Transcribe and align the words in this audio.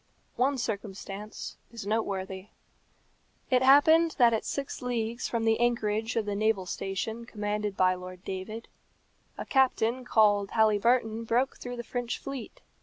One 0.35 0.57
circumstance 0.57 1.57
is 1.71 1.85
noteworthy. 1.85 2.47
It 3.51 3.61
happened 3.61 4.15
that 4.17 4.33
at 4.33 4.45
six 4.45 4.81
leagues 4.81 5.27
from 5.27 5.45
the 5.45 5.59
anchorage 5.59 6.15
of 6.15 6.25
the 6.25 6.33
naval 6.35 6.65
station 6.65 7.23
commanded 7.23 7.77
by 7.77 7.93
Lord 7.93 8.23
David, 8.23 8.67
a 9.37 9.45
captain 9.45 10.03
called 10.03 10.53
Halyburton 10.55 11.25
broke 11.25 11.57
through 11.57 11.75
the 11.75 11.83
French 11.83 12.17
fleet. 12.17 12.61